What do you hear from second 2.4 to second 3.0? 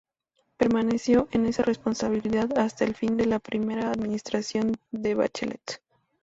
hasta el